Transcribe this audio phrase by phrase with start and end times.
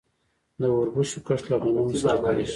[0.61, 2.45] د وربشو کښت له غنمو سره کیږي.